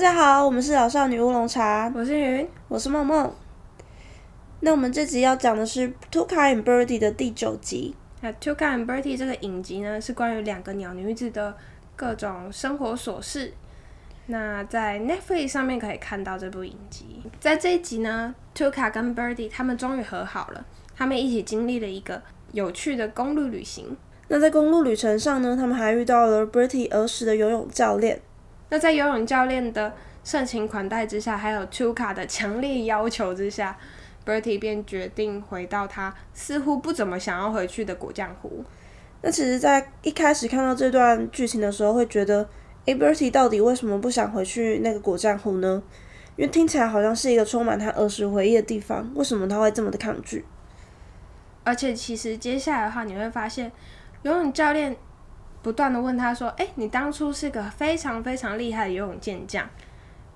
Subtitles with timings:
[0.00, 3.30] 大家好，我们是老少女乌龙茶，我是云，我是梦梦。
[4.60, 7.94] 那我们这集要讲的是《Tuca and Birdie》的第九集。
[8.22, 11.54] 那《Tuca and Birdie》这个影集呢，是关于两个鸟女子的
[11.96, 13.52] 各种生活琐事。
[14.28, 17.22] 那在 Netflix 上面可以看到这部影集。
[17.38, 20.64] 在这一集呢，Tuca 跟 Birdie 他们终于和好了，
[20.96, 22.22] 他们一起经历了一个
[22.52, 23.94] 有趣的公路旅行。
[24.28, 28.22] 那在公路旅程上呢，他们还遇到了 Birdie 儿时的游泳教练。
[28.70, 29.92] 那在游泳教练的
[30.22, 33.76] 盛情款待之下，还有 Tuca 的强烈要求之下
[34.24, 38.64] ，Bertie 便决定回到他似乎不怎么想要回去的果酱湖。
[39.22, 42.48] 那其实，在一开始看到这段剧情的时候，会觉得，
[42.84, 45.82] 诶 b e r t i e 到底为什么不想回去那个果酱湖呢？
[46.36, 50.44] 因为听起来好像是一个充满他儿时回忆的地方，为什么他会这么的抗拒？
[51.64, 53.72] 而且，其实接下来的话，你会发现，
[54.22, 54.96] 游泳教练。
[55.62, 59.68] 不断的问他说：“哎，你当初是个非常非常厉害的游泳健将，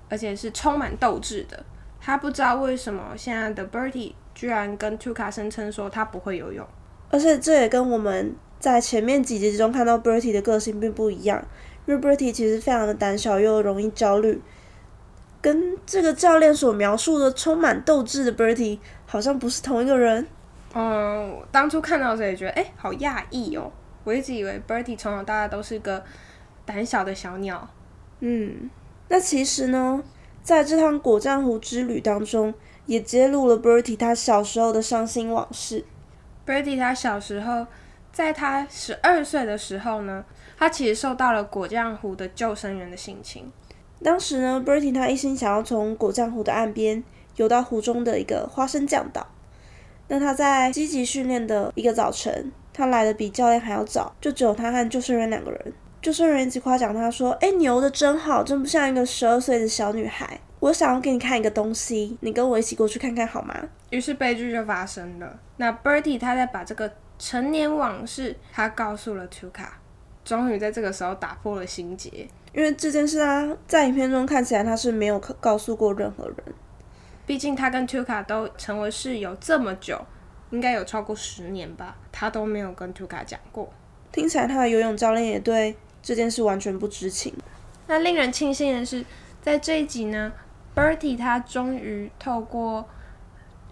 [0.09, 1.65] 而且是充满斗志的。
[2.01, 6.67] 他不知道为什么现在的 Bertie 居然跟 Tuka 声称说他不会游泳，
[7.11, 11.43] 而且这也跟我们在前面几集之中看到 Bertie 的个性并不一样。
[11.87, 14.41] 因为 Bertie 其实非常的胆小又容易焦虑，
[15.41, 20.27] 跟这个教练所描述的充满斗志的 Bertie 好像不是同一个人。
[20.75, 23.71] 嗯，当初看到的时候也觉得，哎，好讶异哦。”
[24.05, 26.05] 我一直以为 Bertie 从小到大都是个
[26.65, 27.69] 胆小的小鸟。
[28.21, 28.71] 嗯，
[29.09, 30.03] 那其实呢，
[30.43, 32.55] 在这趟果酱湖之旅当中，
[32.87, 35.85] 也揭露了 Bertie 他小时候的伤心往事。
[36.47, 37.67] Bertie 他小时候，
[38.13, 40.25] 在他十二岁的时候呢，
[40.57, 43.51] 他其实受到了果酱湖的救生员的性侵。
[44.03, 47.03] 当时呢，Bertie 他一心想要从果酱湖的岸边
[47.37, 49.27] 游到湖中的一个花生酱岛。
[50.09, 52.53] 那他在积极训练的一个早晨。
[52.75, 55.73] 他来的比教练还要早，就只有他和救生员两个人。
[56.03, 60.39] 救生员一直夸奖他说：“哎，你游的真好，真不像一个十二岁的小女孩。
[60.61, 63.55] 我想要给你看一个东西，你跟我一起过去看看好吗？”
[63.89, 65.39] 于是悲剧就发生了。
[65.57, 69.69] 那 Bertie 他在把这个成年往事，他告诉了 Tuka，
[70.25, 72.29] 终于在这个时候打破了心结。
[72.53, 76.37] 因为这件事啊，在影片中看起来他是没有告诉过任何人。
[77.25, 79.99] 毕竟他跟 Tuka 都成为室友这么久。
[80.55, 83.69] 应该有超过十年吧，他都没有跟 Tuka 讲过。
[84.13, 87.35] 听起来他的游泳教练也对这件事完全不知情。
[87.89, 89.05] 那令人庆幸的是，
[89.43, 90.33] 在这一集呢
[90.73, 92.89] ，Bertie 他终于透过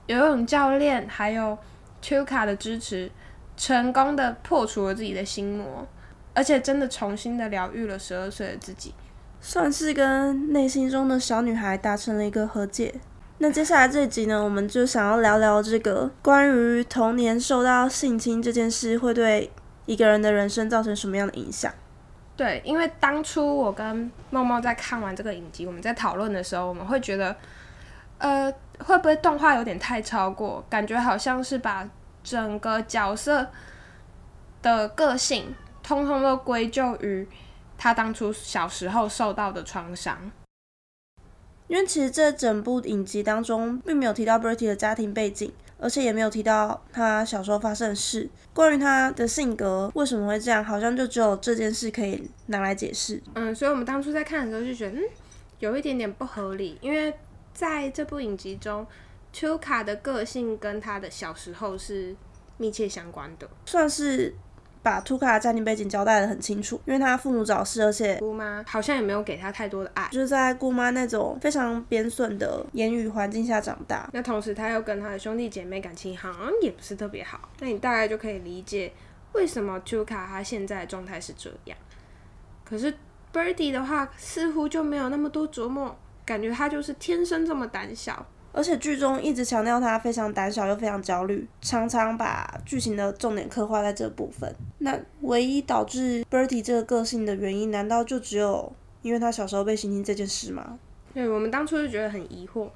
[0.09, 1.56] 游泳教练还有
[2.03, 3.09] Tuka 的支持，
[3.56, 5.87] 成功的破除了自己的心魔，
[6.34, 8.93] 而且真的重新的疗愈了十二岁的自己，
[9.41, 12.97] 算是跟内心中的小女孩达成了一个和解。
[13.42, 19.50] 那接下来这一集呢，我们就想要聊聊这个关于童年受到性侵这件事会对
[19.84, 21.75] 一个人的人生造成什么样的影响？
[22.36, 27.34] 对，因为当初我跟梦梦在看完这个影集，我们在讨论的时候，我们会觉得，
[28.19, 28.48] 呃，
[28.78, 30.64] 会不会动画有点太超过？
[30.70, 31.84] 感觉好像是把
[32.22, 33.44] 整个角色
[34.62, 35.52] 的个性
[35.82, 37.26] 通通都归咎于
[37.76, 40.31] 他当初小时候受到的创伤。
[41.72, 48.28] 因为其实这整部影集当中，并没有提到 Bertie 的家庭背景，而且也没有提到他小时候发生的事。
[48.53, 53.22] 关于他的性格为什么会这样，好像就只有这件事可以拿来解释。
[53.32, 55.03] 嗯，所以我们当初在看的时候就觉得，嗯，
[55.61, 56.77] 有一点点不合理。
[56.82, 57.15] 因为
[57.55, 58.87] 在这部影集中
[59.34, 62.15] ，Tuka 的个性跟他的小时候是
[62.59, 64.34] 密切相关的，算是。
[64.82, 74.10] 把图卡的家庭背景交代的很清楚，因为他父母早逝，而且姑妈好像也没有给他太多的爱，就是在姑妈那种非常贬损的言语环境下长大。
[74.12, 78.93] 那同时他又跟他的兄弟姐妹感情好像也不是特别好，那你大概就可以理解
[79.32, 81.79] 为什么图卡他现在的状态是这样。
[82.64, 82.93] 可是
[83.32, 88.26] Birdy 的话似乎就没有那么多琢磨，感觉他就是天生这么胆小。
[88.52, 94.54] 而且剧中一直强调他非常胆小又非常焦虑，常常把剧情的重点刻画在这部分。
[94.78, 100.78] 那唯一导致 Bertie 这个个性的原因，难道就只有因为他小时候被性侵这件事吗？
[101.14, 102.69] 对，我们当初就觉得很疑惑。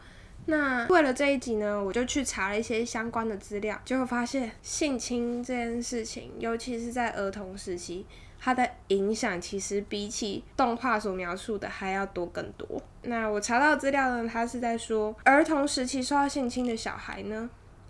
[0.46, 8.06] 那为了这一集呢，我就去查了一些相关的资料，结果发现性侵这件事情，尤其是在儿童时期。
[8.38, 12.80] 它的影响其实比起动画所描述的还要多更多。
[13.06, 17.48] 那我查到资料呢，他是在说儿童时期受到性侵的小孩呢，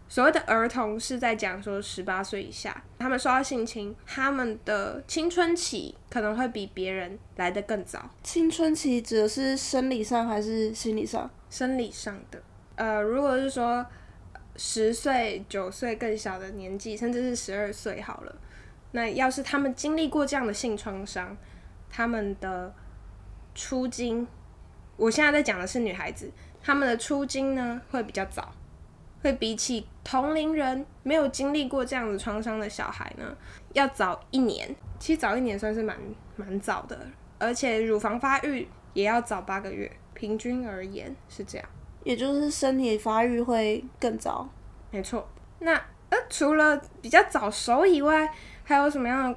[0.08, 8.10] 所谓的儿童是在讲说十八岁以下，他们受到性侵，他们的青春期可能会比别人来得更早。
[8.22, 11.28] 青春期指的是生理上还是心理上？
[11.48, 12.42] 生理上的。
[12.76, 13.84] 呃，如果是说
[14.56, 18.36] 十岁、九岁更小的年纪，甚至是十二岁好了。
[18.92, 21.36] 那要是他们经历过这样的性创伤，
[21.90, 22.74] 他们的
[23.54, 24.26] 出经
[24.96, 26.30] 我现在在讲的是女孩子，
[26.62, 28.52] 她们的出经呢会比较早，
[29.22, 33.36] 会比起同龄人没有经历过这样子创伤的小孩呢，
[33.72, 34.74] 要早一年。
[34.98, 35.96] 其实早一年算是蛮
[36.36, 36.98] 蛮早的，
[37.38, 41.68] 而且乳房发育也要早八个月，平均而言是这样。
[42.02, 44.48] 也就是身体发育会更早。
[44.90, 45.28] 没错。
[45.58, 45.74] 那
[46.08, 48.32] 呃，除了比较早熟以外，
[48.62, 49.34] 还有什么样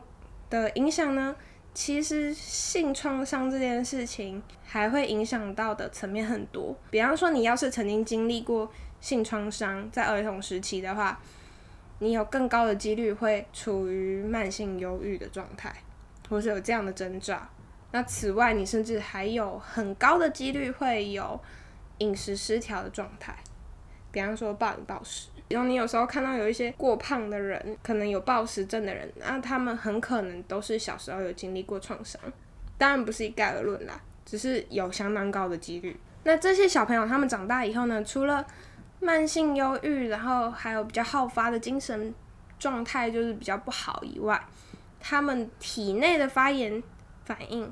[0.50, 1.36] 的影响呢？
[1.74, 6.76] 其实性创伤这件事情还会影响到的层面很多。
[6.90, 8.70] 比方说，你要是曾经经历过
[9.00, 11.20] 性创伤，在儿童时期的话，
[12.00, 15.74] 你有更高的几率会处于慢性忧郁的状态，
[16.30, 17.48] 或是有这样的征兆。
[17.92, 21.40] 那此外，你甚至还有很高的几率会有
[22.00, 23.36] 饮食失调的状态，
[24.12, 25.30] 比方说暴饮暴食。
[25.50, 32.22] 然后你有时候看到有一些过胖的人，可能有暴食症的人，那他们很可能都是小时候有经历过创伤。
[32.78, 36.00] 当然不是一概而论啦，只是有相当高的几率。
[36.24, 38.46] 那这些小朋友他们长大以后呢，除了
[39.00, 42.14] 慢性忧郁，然后还有比较好发的精神
[42.60, 44.40] 状态就是比较不好以外，
[45.00, 46.84] 他们体内的发炎
[47.26, 47.72] 反应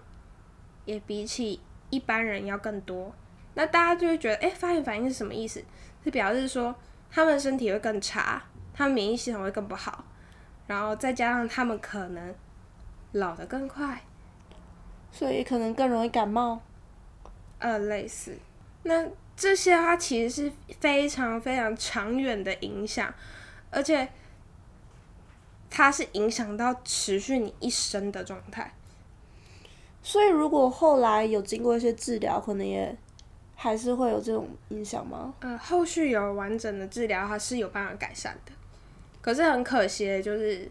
[0.85, 1.59] 也比起
[1.91, 3.13] 一般人要更多。
[3.53, 5.63] 那大家就会觉得，哎，发炎反应是什么意思？
[6.03, 6.75] 是表示说。
[7.09, 8.43] 他们身体会更差，
[8.73, 10.05] 他们免疫系统会更不好，
[10.67, 12.35] 然后再加上他们可能
[13.13, 14.03] 老得更快，
[15.11, 16.61] 所以可能更容易感冒。
[17.59, 18.37] 呃，类似。
[18.83, 23.13] 那这些它其实是非常非常长远的影响，
[23.71, 24.07] 而且
[25.69, 28.73] 它是影响到持续你一生的状态。
[30.03, 32.95] 所以如果后来有经过一些治疗，可能也。
[33.59, 35.33] 还是会有这种影响吗？
[35.39, 38.51] 嗯，后续有完整的治疗，它是有办法改善的。
[39.19, 40.69] 可是很可惜，就是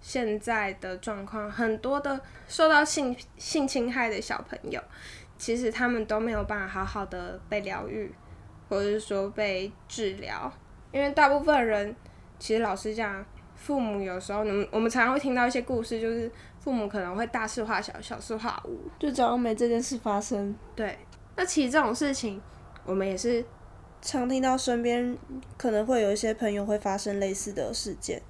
[0.00, 4.82] 现在的状况，很多的受到性性侵害的小朋友，
[5.38, 8.12] 其实他们都没有办法好好的被疗愈，
[8.68, 10.52] 或者是说被治疗。
[10.90, 11.94] 因为大部分人，
[12.40, 13.24] 其实老实讲，
[13.54, 16.28] 父母有时候，我们我们常常会听到一些故事，就是
[16.58, 20.52] 父母可能会大事化小，小事化无，就假如没这件事发生。
[20.74, 20.98] 对。
[21.36, 22.40] 那其实这种事情，
[22.84, 23.44] 我们也是
[24.02, 25.16] 常听到身边
[25.56, 28.20] 可能会有一些朋友会发生类似的事件。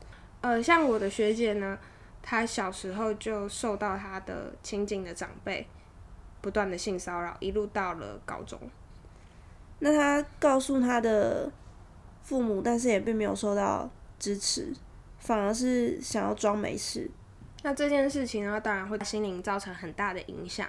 [0.40, 1.78] 呃，像我的学姐呢，
[2.22, 5.66] 她小时候就受到她的亲近的长辈
[6.40, 8.58] 不断的性骚扰，一路到了高中。
[9.80, 11.50] 那她告诉她的
[12.22, 14.72] 父母，但是也并没有受到支持，
[15.18, 17.10] 反而是想要装没事。
[17.62, 20.66] 那这件事情呢，当然会心灵造成很大的影响。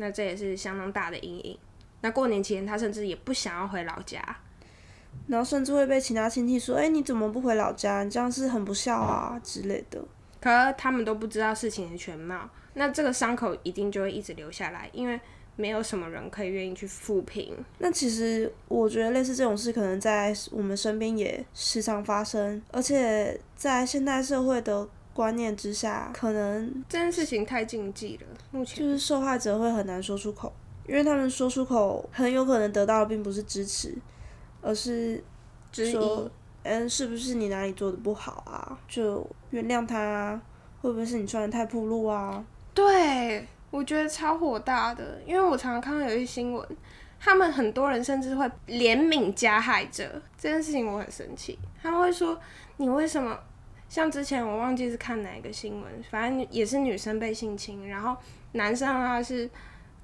[0.00, 1.58] 那这也是相当大的阴影。
[2.00, 4.24] 那过年期间，他甚至也不想要回老家，
[5.26, 8.02] 然后甚至会被其他亲戚说：“哎，你怎么不回老家？
[8.02, 10.02] 你这样是很不孝啊之类的。”
[10.40, 15.20] 可他们都不知道事情的全貌，那这个伤口一定就会一直留下来，因为
[15.56, 17.54] 没有什么人可以愿意去抚平。
[17.78, 24.88] 那其实我觉得类似这种事，可能在我们身边也时常发生，而且在现代社会的。
[25.12, 28.26] 观念之下，可能这件事情太禁忌了。
[28.50, 30.52] 目前就是受害者会很难说出口，
[30.86, 33.94] 因为他们说出口很有可能得到的并不是支持，
[34.62, 35.22] 而是
[35.72, 36.30] 说，
[36.62, 38.78] 嗯，是不是你哪里做的不好啊？
[38.88, 40.40] 就原谅他，啊
[40.80, 42.42] 会不会是你穿的太暴露啊？
[42.72, 46.66] 对，我觉得超火大的，因为我常常看到有一些新闻，
[47.18, 51.58] 他们很多人甚至会怜悯加害者，这件事情我很生气。
[51.82, 52.38] 他们会说，
[52.78, 53.38] 你为什么？
[53.90, 58.16] 像之前我忘记是看哪个新闻，反正也是女生被性侵，然后
[58.52, 59.50] 男生他是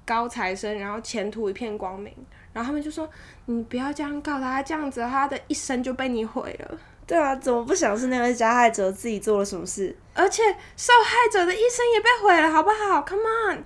[0.05, 2.13] 高材生，然后前途一片光明，
[2.51, 3.09] 然后他们就说
[3.45, 6.77] 你不要这样告他，这样子他的一生就被你毁了。
[7.07, 9.95] 对啊，怎么不想是那位加害者自己做了什么事？
[10.13, 10.43] 而且
[10.75, 13.63] 受害者的一生也被毁了，好不好？Come on，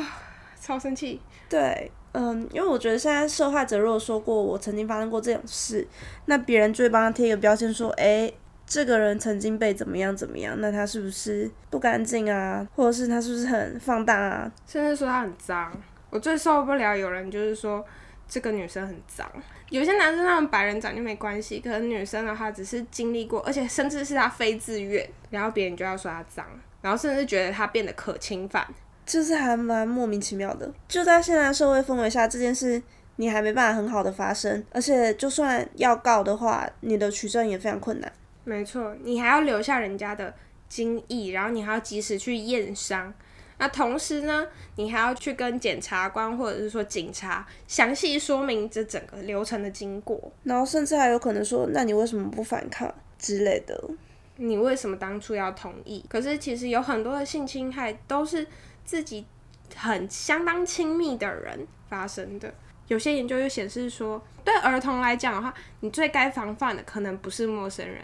[0.00, 0.22] 啊，
[0.60, 1.20] 超生气。
[1.48, 5.88] 对，嗯，因为我觉得现在受害者如果说过我曾经发生过这种事，
[6.26, 8.32] 那别人就会帮他贴一个标签说，哎。
[8.66, 10.60] 这个人曾经被怎么样怎么样？
[10.60, 12.66] 那他是不是不干净啊？
[12.74, 14.50] 或者是他是不是很放荡啊？
[14.66, 15.72] 甚至说他很脏。
[16.10, 17.84] 我最受不了有人就是说
[18.28, 19.30] 这个女生很脏。
[19.70, 26.44] 有些男生他们白人长就没关系，可能女生的话只是经历过，而且甚至是他非自愿，然后别人就要说他脏，
[26.80, 28.64] 然后甚至觉得他变得可侵犯，
[29.04, 30.72] 就是还蛮莫名其妙的。
[30.86, 32.80] 就在现在社会氛围下，这件事
[33.16, 38.12] 你还没办法很好的发生，而且就算要告的话，你的取证也非常困难。
[38.46, 40.32] 没错，你还要留下人家的
[40.68, 43.12] 精液，然后你还要及时去验伤。
[43.58, 50.32] 那同时呢，你还要去跟检察官或者是说警察详细说明这整个流程的经过。
[50.44, 53.90] 然后甚至还有可能说，那你为什么不反抗之类的？
[54.36, 56.04] 你为什么当初要同意？
[56.08, 58.46] 可是其实有很多的性侵害都是
[58.84, 59.26] 自己
[59.74, 62.54] 很相当亲密的人发生的。
[62.86, 68.00] 有些研究又显示说，对儿童来讲的话，你最该防范的可能不是陌生人，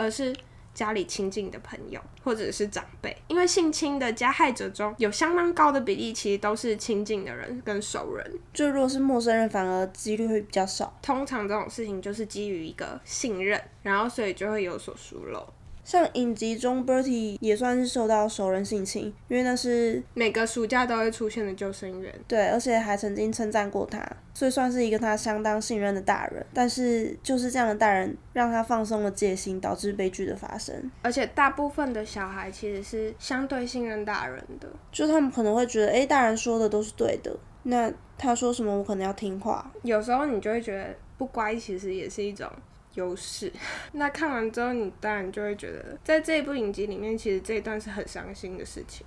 [0.00, 0.34] 而是。
[0.72, 8.38] 家里亲近的朋友或者是长辈，因为性侵的加害者中有相当高的比例，其实都是亲近的人跟熟人。
[8.54, 10.96] 就如果是陌生人，反而几率会比较少。
[11.02, 15.44] 通常这种事情就是基于一个信任，然后所以就会有所疏漏。
[15.90, 22.14] 像影集中，Bertie 也算是受到熟人性侵，因为那是每个暑假都会出现的救生员。
[22.28, 24.00] 对，而且还曾经称赞过他，
[24.32, 26.46] 所以算是一个他相当信任的大人。
[26.54, 30.88] 但是就是这样的大人，让他放松了戒心，导致悲剧的发生。
[31.02, 39.68] 而且大部分的小孩其实是相对信任大人的，就他们可能会觉得，哎，大人说的都是对的，那他说什么我可能要听话。
[39.82, 42.48] 有时候你就会觉得不乖，其实也是一种。
[42.94, 43.52] 优势。
[43.92, 49.06] 那看完之后，你当然就会觉得，在这一部影集里面，其实这一段是很伤心的事情。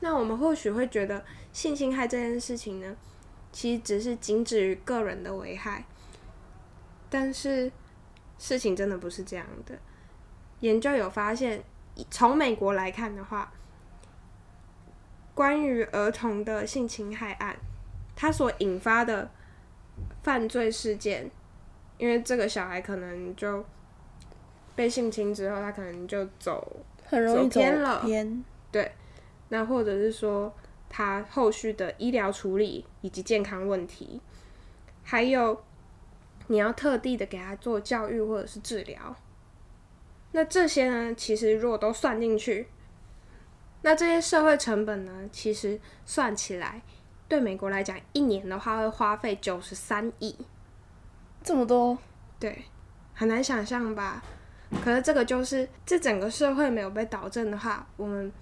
[0.00, 2.96] 那我们或许会觉得，性侵害这件事情呢，
[3.52, 5.84] 其实只是仅止于个人的危害。
[7.08, 7.70] 但是
[8.38, 9.78] 事情真的不是这样的。
[10.60, 11.62] 研究有发现，
[12.10, 13.52] 从美国来看的话，
[15.34, 17.56] 关于儿童的性侵害案，
[18.16, 19.30] 它所引发的
[20.22, 21.30] 犯罪事件。
[22.02, 23.64] 因为这个小孩可能就
[24.74, 28.90] 被性侵之后，他可能就走走偏了，偏对。
[29.50, 30.52] 那或者是说
[30.90, 34.20] 他后续的医疗处理以及健康问题，
[35.04, 35.62] 还有
[36.48, 39.14] 你要特地的给他做教育或者是治疗，
[40.32, 42.66] 那这些呢，其实如果都算进去，
[43.82, 46.82] 那这些社会成本呢，其实算起来，
[47.28, 50.36] 对美国来讲，一年的话会花费九十三亿。
[51.42, 51.98] 这么多，
[52.38, 52.64] 对，
[53.14, 54.22] 很难想象吧？
[54.82, 58.32] 可是这个就是，这整个社会没有被导正的话，我们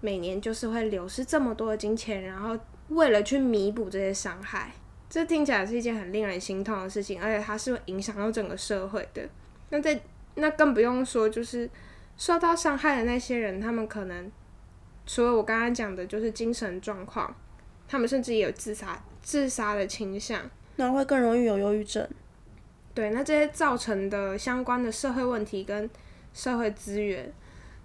[0.00, 2.58] 每年就是会流失这么多的金钱，然后
[2.88, 4.72] 为了去弥补这些伤害，
[5.08, 9.22] 这听起来是一件很令人心痛的事情，而且它是会影响到整个社会的。
[9.70, 10.00] 那在
[10.34, 11.70] 那更不用说，就是
[12.16, 14.30] 受到伤害的那些人，他们可能
[15.06, 17.32] 除了我刚刚讲的，就是精神状况，
[17.86, 22.08] 他们甚至也有自杀、自杀的倾向，那会更容易有忧郁症。
[22.96, 25.88] 对，那这些造成的相关的社会问题跟
[26.32, 27.30] 社会资源，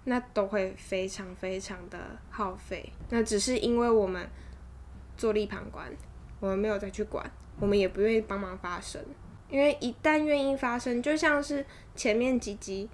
[0.04, 1.98] 那都会非常非常的
[2.30, 2.90] 耗费。
[3.10, 4.26] 那只是因为我们
[5.14, 5.86] 坐立旁观，
[6.40, 9.04] 我们没有再去管，我们也不愿意帮忙发声。
[9.50, 11.62] 因为一旦愿意发声，就像是
[11.94, 12.88] 前面几集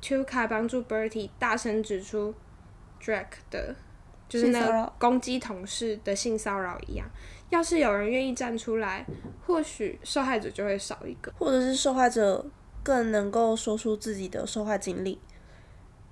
[0.00, 2.32] t u k a 帮助 Bertie 大声指出
[3.02, 3.74] Drake 的，
[4.28, 7.10] 就是那攻击同事的性骚扰一样。
[7.50, 9.06] 要是有人愿意站出来，
[9.46, 12.44] 或许受害者就会少一个，或者是受害者
[12.82, 15.18] 更能够说出自己的受害经历，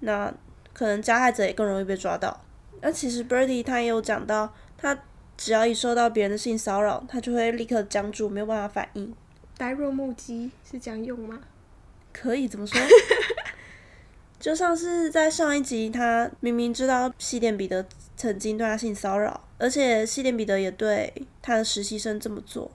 [0.01, 0.33] 那
[0.73, 2.43] 可能加害者也更容易被抓到。
[2.81, 4.99] 那其实 Birdy 他也有讲到，他
[5.37, 9.15] 只要一受到别人的性骚扰，他就会立刻僵住，没有办法反应，
[9.57, 11.41] 呆若木鸡是这样用吗？
[12.13, 12.81] 可以怎么说？
[14.39, 17.85] 就像是在上一集，他明明知道西点彼得
[18.17, 22.71] 曾经对他性骚扰，而且西点彼得也对他的实习生这么做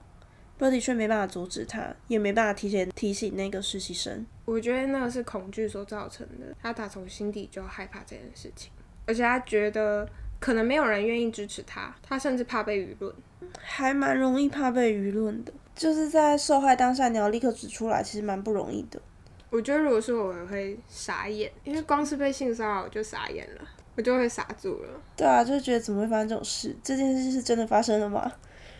[0.58, 4.26] ，Bertie 却没办法阻止他，也没办法提前提醒那个实习生。
[4.44, 8.70] 我觉得那个是恐惧所造成的，他打从心底就害怕这件事情，
[9.06, 10.08] 而且他觉得
[10.40, 13.14] 可能没有人愿意支持他，他甚至怕被舆论，
[13.60, 19.00] 还蛮容易怕被舆论的，就是在受害当下你要立刻指出来，其实蛮不容易的。
[19.50, 23.60] 我觉得如果是我，我会傻眼，因为光是被性骚扰我就傻眼了，
[23.96, 24.88] 我就会傻住了。
[25.16, 26.76] 对啊，就是觉得怎么会发生这种事？
[26.82, 28.30] 这件事是真的发生了吗？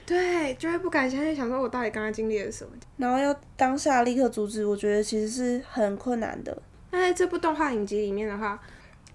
[0.04, 2.72] 对，就会不敢相信，想说我到底刚刚经历了什么？
[2.96, 6.56] 然后要当下立刻阻止，我觉得其实是很困难的。
[6.90, 8.60] 那在这部动画影集里面的话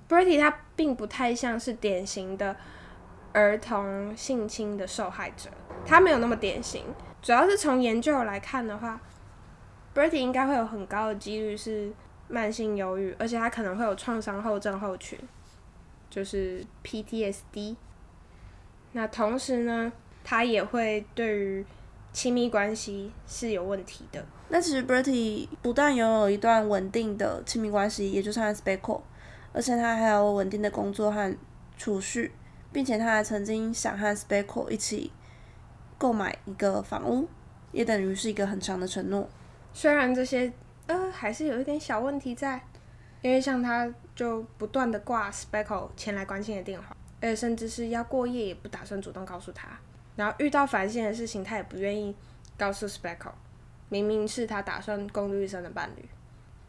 [0.10, 2.56] ，Bertie 他并不太像是典型的
[3.34, 5.50] 儿童性侵的受害者，
[5.86, 6.84] 他没有那么典型。
[7.22, 9.00] 主要是从研究来看的话。
[9.96, 11.92] Bertie 应该会有很高的几率是
[12.27, 15.18] 慢性忧郁，而且他可能会有创伤后症候群，
[16.17, 17.75] 就是 PTSD。
[18.93, 19.93] 那同时呢，
[20.24, 21.63] 他也会对于
[22.12, 24.25] 亲密关系是有问题的。
[24.50, 29.01] 那其实 Bertie 不但拥有一段稳定的亲密关系，也就是和 Speckle，
[29.53, 31.38] 而且他还有稳定的工作和
[31.77, 32.31] 储蓄，
[32.74, 35.12] 并且他还曾经想和 Speckle 一起
[36.00, 37.27] 购买一个房屋，
[37.71, 39.29] 也等于是一个很长的承诺。
[39.71, 40.51] 虽然这些
[40.88, 42.59] 呃还是有一点小问题在，
[43.21, 49.69] 因为像他就不断的挂 Speckle 前来关心的电话，而且甚至是要过夜也不打算主动告诉他，
[50.15, 52.15] 然后遇到烦心的事情他也不愿意
[52.57, 53.33] 告诉 Speckle，
[53.89, 56.03] 明明是他打算共度一生的伴侣，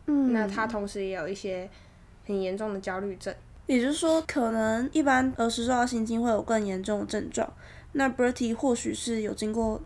[0.04, 1.66] 嗯，那他同时也有一些
[2.26, 7.50] 很严重的焦虑症，也就是说，可能一般儿时受到性侵会有更严重的症状，
[7.92, 9.80] 那 Bertie 或许是有经过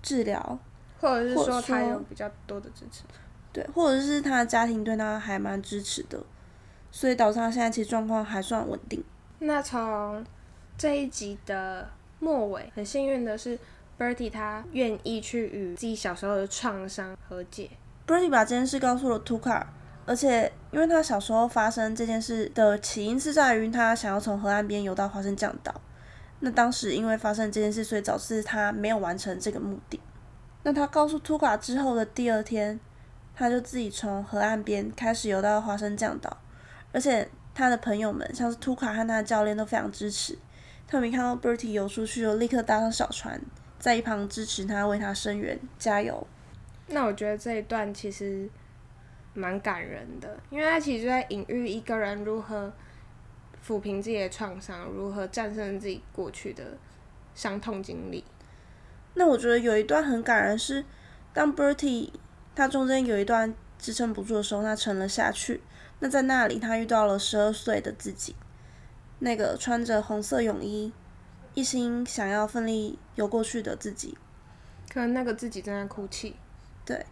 [0.00, 0.58] 治疗，
[0.98, 3.02] 或者是说他有比较多的支持。
[3.52, 6.18] 对，或者是他的家庭对他还蛮支持的，
[6.92, 9.02] 所以导致他现在其实状况还算稳定。
[9.40, 10.24] 那从
[10.78, 11.88] 这一集的
[12.20, 13.58] 末尾，很幸运的是
[13.98, 17.70] ，Bertie 他愿意去与自己小时候的创伤和解。
[18.06, 19.66] Bertie 把这件事告诉了图卡尔，
[20.06, 25.74] 而且因为他小时候发生这件事的起因是在于他想要从河岸边游到花生酱岛，
[26.40, 30.00] 那当时因为发生这件事，所以导致他没有完成这个目的。
[30.64, 32.78] 那他告诉图卡之后的第二天，
[33.34, 36.36] 他就自己从河岸边开始游到花生酱岛，
[36.92, 40.38] 而且他的朋友们像是图卡和他的教练都非常支持，
[40.86, 43.40] 他们一看到 Bertie 游出去，就立刻搭上小船，
[43.78, 46.26] 在一旁支持他，为他声援，加油。
[46.88, 48.48] 那我觉得这一段其实
[49.34, 52.72] 蛮感人的，因为他其实就在隐喻一个人如何
[53.66, 56.76] 抚平自己的创伤，如何战胜自己过去的
[57.34, 58.22] 伤痛经历。
[59.14, 60.84] 那我觉得有一段很感人是，
[61.32, 62.10] 当 Bertie
[62.54, 65.62] 他中间有一段支撑不住的时候，他沉了下去。
[66.04, 68.34] 那在那里，他遇到了十二岁的自己，
[69.20, 70.92] 那个穿着红色泳衣，
[71.54, 74.18] 一心想要奋力游过去的自己。
[74.92, 76.34] 可能那个自己正在哭泣，
[76.84, 77.06] 对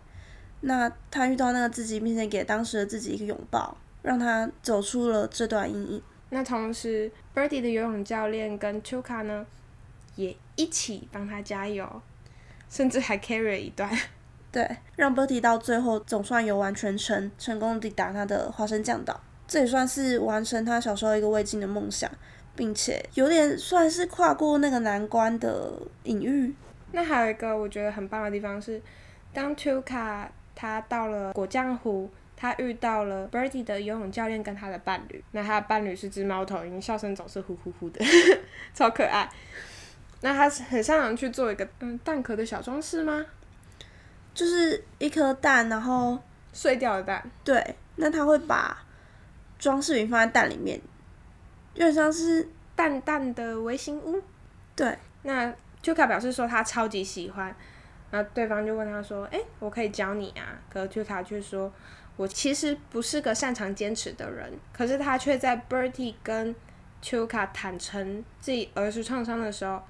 [0.63, 6.03] 那他遇到那个自己，并且给当时的自己一个拥抱，让他走出了这段阴影。
[6.31, 9.47] 那同时，Birdy 的游泳教练跟 Chuka 呢，
[10.17, 12.03] 也一起帮他加油，
[12.69, 13.89] 甚至还 carry 了一段。
[14.53, 19.21] 对，让 Bertie 到最后总算游完全程，成功抵达他的花生酱岛。
[19.47, 22.11] 这也算是完成他小时候一个未尽的梦想，
[22.57, 25.73] 并且有点算是跨过那个难关的
[26.05, 26.55] 隐喻。
[26.93, 28.81] 那还有一个我觉得很棒的地方是，
[29.33, 35.25] 当 Tuka 他到了果酱湖，他遇到了 Birdy 的游泳教练跟他的伴侣。
[35.31, 38.05] 那他的伴侣是只猫头鹰，笑声总是呼呼呼的，
[38.75, 39.29] 超可爱。
[40.23, 43.25] 那他很擅长去做一个嗯蛋壳的小装饰吗？
[44.41, 46.19] 就是一颗蛋，然后
[46.51, 47.31] 碎掉的蛋。
[47.45, 48.75] 对，那他会把
[49.59, 50.81] 装饰品放在蛋里面，
[51.75, 54.19] 有点像是蛋蛋的微型屋。
[54.75, 57.55] 对，那 Chuka 表示说他超级喜欢，
[58.13, 61.71] 那对方就问他说：“诶，我可以教你啊？”可是 Chuka 却说
[62.17, 66.57] ：“我其实不是个擅长坚持的人。”可是他却在 Bertie 跟
[67.03, 69.83] Chuka 坦诚自己儿时创伤的时候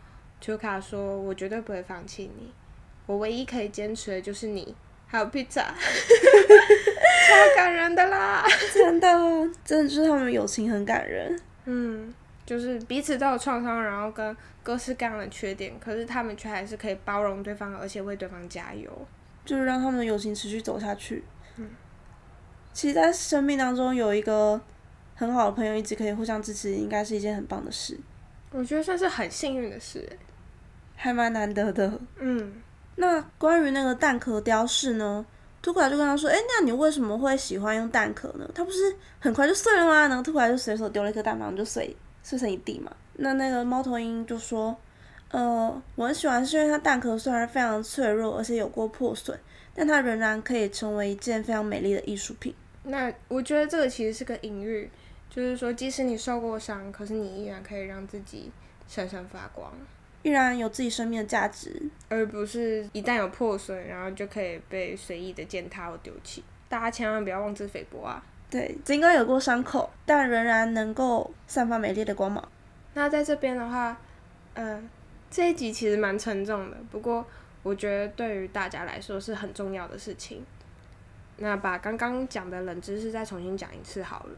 [0.42, 2.52] ，Chuka 说：“我绝对不会放弃你，
[3.10, 4.74] 我唯一可以坚持的就是你，
[5.06, 5.64] 还有 pizza。”
[7.28, 8.44] 超感人的啦！
[8.72, 9.08] 真的，
[9.64, 11.40] 真的就是他们友情很感人。
[11.66, 12.12] 嗯，
[12.46, 18.90] 就是彼此都有创伤，然后跟各式各样的缺点，可是他们却还是可以包容对方，而且为对方加油。
[19.44, 21.24] 就是让他们的友情持续走下去。
[21.56, 21.70] 嗯，
[22.72, 24.60] 其实，在生命当中有一个
[25.14, 27.98] 很好的朋友，一直可以互相支持，应该是一件很棒的事，
[28.50, 30.18] 我觉得算是很幸运的事欸。
[30.96, 32.00] 还蛮难得的。
[32.18, 32.60] 嗯，
[33.00, 35.24] 那关于那个蛋壳雕饰呢？
[35.62, 38.46] 图卡就跟他说：“哎、那你为什么会喜欢用蛋壳呢？
[38.54, 42.92] 它不是很快就碎了吗？”然后图卡就随手丢了一颗蛋，马上就碎碎成一地嘛。
[43.14, 44.76] 那那个猫头鹰就说
[45.32, 49.38] ：“呃，我很喜欢，是因为它蛋壳虽然非常脆弱，而且有过破损，
[49.74, 52.54] 但它仍然可以成为一件非常美丽的艺术品。
[52.82, 54.90] 那我觉得这个其实是个隐喻，
[55.28, 58.50] 就是说，即使你受过伤，可是你依然可以让自己
[58.88, 59.70] 闪闪发光，
[60.22, 61.82] 依然有自己生命的价值。
[62.08, 66.42] 而不是一旦有破损，然后就可以被随意的践踏或丢弃。
[66.68, 68.22] 大家千万不要妄自菲薄啊！
[68.48, 72.46] 对，尽管有过伤口，但仍然能够散发美丽的光芒。
[72.94, 73.96] 那在这边的话，
[74.54, 74.82] 呃，
[75.30, 77.24] 这一集其实蛮沉重的，不过
[77.62, 80.44] 我觉得对于大家来说是很重要的事情。
[81.38, 84.30] 那把刚刚讲的冷知识再重新讲一次好了。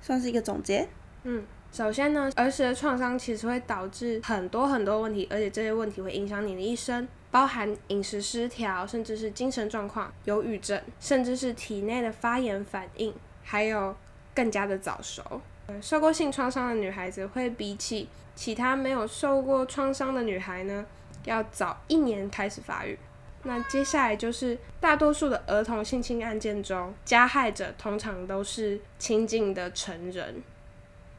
[0.00, 0.86] 算是一个总结。
[1.24, 13.96] 嗯，首先呢，儿时的创伤其实会导致很多很多问题，而且这些问题会影响你的一生，包含饮食失调，甚至是精神状况、忧郁症，甚至是体内的发炎反应，还有
[14.34, 15.40] 更加的早熟。
[15.66, 20.84] 呃受过性创伤的女孩子会比起其他没有受过创伤的女孩呢，
[21.24, 22.98] 要早一年开始发育。
[23.44, 30.42] 那接下来就是大多数的儿童性侵案件中，加害者通常都是亲近的成人，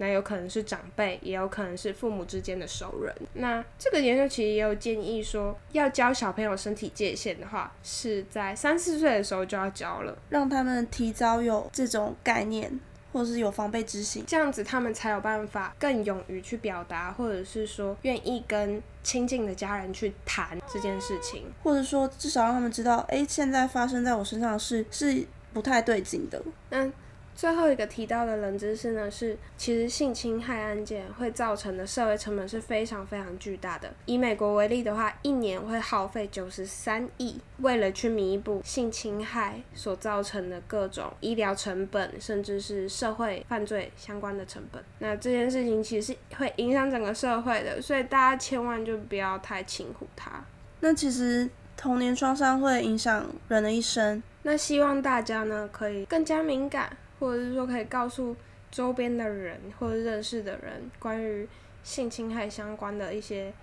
[0.04, 3.16] 那有可能是长辈，也有可能是父母之间的熟人。
[3.36, 12.78] 那这个研究其实也有建议说，要教小朋友身体界限的话，是在三四岁的时候就要教了，让他们提早有这种概念，
[13.14, 14.26] 或者是有防备之心。
[14.28, 21.46] 这样子他们才有办法更勇于去表达，或者是说愿意跟亲近的家人去谈这件事情。
[21.64, 26.44] 或者说至少让他们知道，哎，现在发生在我身上的事是不太对劲的。
[26.70, 26.92] 那
[27.36, 33.92] 最后一个提到的冷知识呢是，其实性侵害案件会造成的社会成本是非常非常巨大的。
[34.06, 44.84] 以美国为例的话，一年会耗费九十三亿，为了去弥补性侵害所造成的各种医疗成本，甚至是社会犯罪相关的成本。
[45.00, 50.44] 那这件事情其实是会影响整个社会的，所以大家千万就不要太轻忽它。
[50.82, 54.22] 那其实童年创伤会影响人的一生。
[54.44, 56.96] 那希望大家呢可以更加敏感。
[57.24, 58.36] 或者是说可以告诉
[58.70, 61.48] 周边的人或者认识的人关于
[61.82, 63.54] 性侵害相关的一些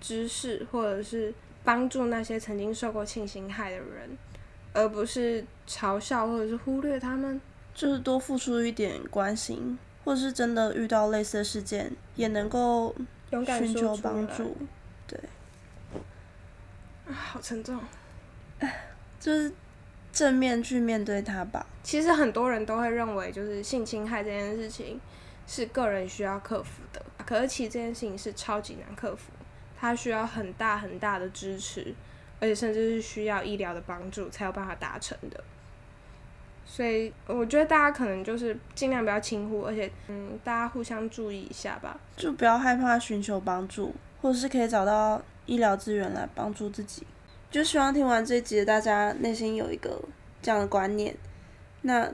[0.00, 4.16] 知识，或者是帮助那些曾经受过性侵害的人，
[4.72, 7.38] 而不是嘲笑或者是忽略他们。
[7.74, 12.94] 就是多付出一点关心，或者是真的遇到类似的事件，也能够
[13.30, 14.56] 寻求帮助。
[15.06, 15.20] 对。
[17.06, 17.78] 啊，好沉重。
[19.20, 19.52] 就是。
[20.12, 21.64] 正面去面对它吧。
[21.82, 25.00] 其实很多人都会认为，就是性侵害这件事情
[25.46, 27.04] 是个人需要克服的。
[27.24, 29.32] 可是其实这件事情是超级难克服，
[29.78, 31.94] 它需要很大很大的支持，
[32.38, 35.42] 而且甚至是需要医疗的帮助才有办法达成的。
[36.64, 41.98] 所以我觉得大家可能就是尽量不要轻忽，而且嗯，大家互相注意一下吧。
[42.16, 47.06] 就不要害怕寻求帮助，或者是可以找到医疗资源来帮助自己。
[47.52, 50.02] 就希望听完这集的大家内心有一个
[50.40, 51.14] 这样的观念，
[51.82, 52.10] 那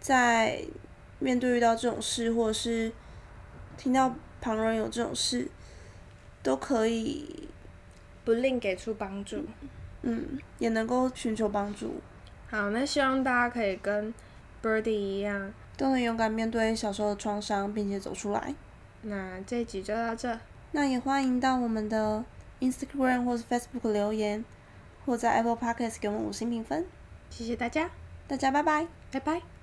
[0.00, 0.64] 在
[1.18, 2.90] 面对遇到这种事，或者是
[3.76, 5.46] 听到旁人有这种事，
[6.42, 7.50] 都可以
[8.24, 9.44] 不吝给出帮助，
[10.00, 12.00] 嗯，也能够寻求帮助。
[12.48, 14.14] 好，那希望大家可以跟
[14.62, 18.54] Birdy 一样，都能勇敢面对小时候的创伤，并且走出来。
[19.02, 20.40] 那这一集就到这，
[20.72, 22.24] 那也欢迎到我们的
[22.60, 24.42] Instagram 或是 Facebook 留言。
[25.08, 26.84] 或在 Apple Podcast 给我们五星评分，
[27.30, 27.88] 谢谢大家，
[28.26, 29.57] 大家拜拜，拜拜。